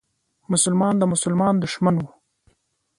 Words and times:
مسلمان 0.51 0.93
د 0.97 1.03
مسلمان 1.13 1.55
دښمن 1.63 1.95
و. 1.99 2.03